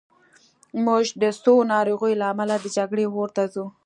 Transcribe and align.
موږ 0.85 1.05
د 1.21 1.23
څو 1.43 1.53
ناروغانو 1.71 2.19
له 2.21 2.25
امله 2.33 2.55
د 2.59 2.65
جګړې 2.77 3.05
اور 3.15 3.29
ته 3.35 3.43
ځو 3.53 3.65